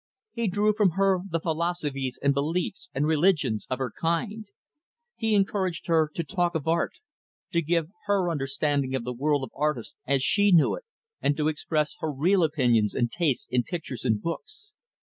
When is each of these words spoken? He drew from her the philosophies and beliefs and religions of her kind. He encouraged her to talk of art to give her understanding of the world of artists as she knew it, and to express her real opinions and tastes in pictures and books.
He 0.33 0.47
drew 0.47 0.73
from 0.73 0.93
her 0.97 1.19
the 1.29 1.39
philosophies 1.39 2.17
and 2.23 2.33
beliefs 2.33 2.89
and 2.91 3.05
religions 3.05 3.67
of 3.69 3.77
her 3.77 3.91
kind. 3.91 4.47
He 5.15 5.35
encouraged 5.35 5.85
her 5.85 6.09
to 6.15 6.23
talk 6.23 6.55
of 6.55 6.67
art 6.67 6.93
to 7.51 7.61
give 7.61 7.91
her 8.07 8.31
understanding 8.31 8.95
of 8.95 9.03
the 9.03 9.13
world 9.13 9.43
of 9.43 9.51
artists 9.53 9.97
as 10.07 10.23
she 10.23 10.51
knew 10.51 10.73
it, 10.73 10.85
and 11.21 11.37
to 11.37 11.47
express 11.49 11.97
her 11.99 12.11
real 12.11 12.41
opinions 12.43 12.95
and 12.95 13.11
tastes 13.11 13.47
in 13.51 13.61
pictures 13.61 14.03
and 14.03 14.19
books. 14.19 14.71